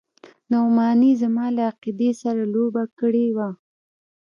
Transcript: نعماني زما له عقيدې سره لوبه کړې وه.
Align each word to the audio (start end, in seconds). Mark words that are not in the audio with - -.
نعماني 0.51 1.11
زما 1.21 1.45
له 1.55 1.61
عقيدې 1.71 2.11
سره 2.21 2.41
لوبه 2.53 2.83
کړې 2.99 3.25
وه. 3.35 3.49